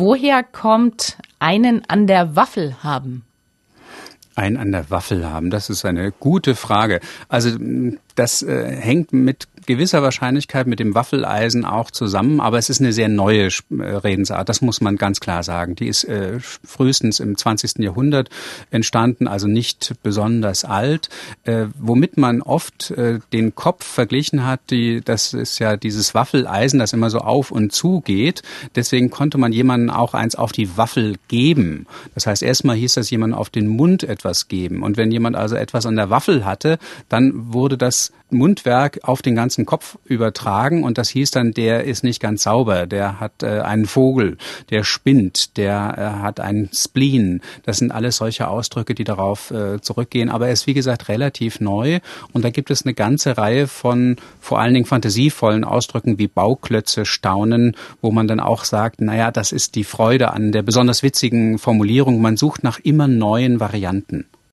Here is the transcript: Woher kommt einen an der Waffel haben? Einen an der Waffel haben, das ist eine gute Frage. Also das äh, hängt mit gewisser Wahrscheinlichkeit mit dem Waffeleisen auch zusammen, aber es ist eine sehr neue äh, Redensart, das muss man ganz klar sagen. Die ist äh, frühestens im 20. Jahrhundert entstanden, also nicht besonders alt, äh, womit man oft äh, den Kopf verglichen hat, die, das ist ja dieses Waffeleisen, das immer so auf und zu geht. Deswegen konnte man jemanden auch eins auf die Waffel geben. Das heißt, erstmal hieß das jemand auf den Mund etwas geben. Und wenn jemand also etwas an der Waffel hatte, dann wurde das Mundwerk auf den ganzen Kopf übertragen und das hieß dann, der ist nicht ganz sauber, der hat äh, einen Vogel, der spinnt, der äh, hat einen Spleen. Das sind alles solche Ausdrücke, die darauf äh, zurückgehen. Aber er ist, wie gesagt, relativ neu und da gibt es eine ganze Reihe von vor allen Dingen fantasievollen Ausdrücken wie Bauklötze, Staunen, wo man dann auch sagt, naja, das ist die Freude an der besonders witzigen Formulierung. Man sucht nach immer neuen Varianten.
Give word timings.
Woher 0.00 0.42
kommt 0.42 1.18
einen 1.40 1.82
an 1.88 2.06
der 2.06 2.34
Waffel 2.34 2.82
haben? 2.82 3.22
Einen 4.34 4.56
an 4.56 4.72
der 4.72 4.88
Waffel 4.88 5.28
haben, 5.28 5.50
das 5.50 5.68
ist 5.68 5.84
eine 5.84 6.10
gute 6.10 6.54
Frage. 6.54 7.00
Also 7.28 7.50
das 8.14 8.42
äh, 8.42 8.76
hängt 8.76 9.12
mit 9.12 9.46
gewisser 9.70 10.02
Wahrscheinlichkeit 10.02 10.66
mit 10.66 10.80
dem 10.80 10.96
Waffeleisen 10.96 11.64
auch 11.64 11.92
zusammen, 11.92 12.40
aber 12.40 12.58
es 12.58 12.70
ist 12.70 12.80
eine 12.80 12.92
sehr 12.92 13.08
neue 13.08 13.46
äh, 13.46 13.82
Redensart, 13.82 14.48
das 14.48 14.62
muss 14.62 14.80
man 14.80 14.96
ganz 14.96 15.20
klar 15.20 15.44
sagen. 15.44 15.76
Die 15.76 15.86
ist 15.86 16.02
äh, 16.04 16.40
frühestens 16.40 17.20
im 17.20 17.36
20. 17.36 17.78
Jahrhundert 17.78 18.30
entstanden, 18.72 19.28
also 19.28 19.46
nicht 19.46 19.94
besonders 20.02 20.64
alt, 20.64 21.08
äh, 21.44 21.66
womit 21.78 22.16
man 22.16 22.42
oft 22.42 22.90
äh, 22.90 23.20
den 23.32 23.54
Kopf 23.54 23.84
verglichen 23.84 24.44
hat, 24.44 24.58
die, 24.70 25.02
das 25.04 25.34
ist 25.34 25.60
ja 25.60 25.76
dieses 25.76 26.14
Waffeleisen, 26.14 26.80
das 26.80 26.92
immer 26.92 27.08
so 27.08 27.18
auf 27.18 27.52
und 27.52 27.72
zu 27.72 28.00
geht. 28.00 28.42
Deswegen 28.74 29.10
konnte 29.10 29.38
man 29.38 29.52
jemanden 29.52 29.88
auch 29.88 30.14
eins 30.14 30.34
auf 30.34 30.50
die 30.50 30.76
Waffel 30.76 31.14
geben. 31.28 31.86
Das 32.16 32.26
heißt, 32.26 32.42
erstmal 32.42 32.74
hieß 32.74 32.94
das 32.94 33.08
jemand 33.10 33.34
auf 33.34 33.50
den 33.50 33.68
Mund 33.68 34.02
etwas 34.02 34.48
geben. 34.48 34.82
Und 34.82 34.96
wenn 34.96 35.12
jemand 35.12 35.36
also 35.36 35.54
etwas 35.54 35.86
an 35.86 35.94
der 35.94 36.10
Waffel 36.10 36.44
hatte, 36.44 36.80
dann 37.08 37.52
wurde 37.52 37.78
das 37.78 38.12
Mundwerk 38.32 39.00
auf 39.02 39.22
den 39.22 39.34
ganzen 39.34 39.66
Kopf 39.66 39.98
übertragen 40.04 40.84
und 40.84 40.98
das 40.98 41.08
hieß 41.10 41.30
dann, 41.30 41.52
der 41.52 41.84
ist 41.84 42.04
nicht 42.04 42.20
ganz 42.20 42.44
sauber, 42.44 42.86
der 42.86 43.20
hat 43.20 43.42
äh, 43.42 43.60
einen 43.60 43.86
Vogel, 43.86 44.36
der 44.70 44.84
spinnt, 44.84 45.56
der 45.56 45.94
äh, 45.96 46.22
hat 46.22 46.40
einen 46.40 46.70
Spleen. 46.72 47.40
Das 47.64 47.78
sind 47.78 47.92
alles 47.92 48.16
solche 48.16 48.48
Ausdrücke, 48.48 48.94
die 48.94 49.04
darauf 49.04 49.50
äh, 49.50 49.80
zurückgehen. 49.80 50.30
Aber 50.30 50.46
er 50.46 50.52
ist, 50.52 50.66
wie 50.66 50.74
gesagt, 50.74 51.08
relativ 51.08 51.60
neu 51.60 52.00
und 52.32 52.44
da 52.44 52.50
gibt 52.50 52.70
es 52.70 52.84
eine 52.84 52.94
ganze 52.94 53.36
Reihe 53.36 53.66
von 53.66 54.16
vor 54.40 54.60
allen 54.60 54.74
Dingen 54.74 54.86
fantasievollen 54.86 55.64
Ausdrücken 55.64 56.18
wie 56.18 56.28
Bauklötze, 56.28 57.04
Staunen, 57.04 57.76
wo 58.00 58.10
man 58.10 58.28
dann 58.28 58.40
auch 58.40 58.64
sagt, 58.64 59.00
naja, 59.00 59.30
das 59.30 59.52
ist 59.52 59.74
die 59.74 59.84
Freude 59.84 60.32
an 60.32 60.52
der 60.52 60.62
besonders 60.62 61.02
witzigen 61.02 61.58
Formulierung. 61.58 62.20
Man 62.20 62.36
sucht 62.36 62.62
nach 62.62 62.78
immer 62.78 63.08
neuen 63.08 63.60
Varianten. 63.60 64.26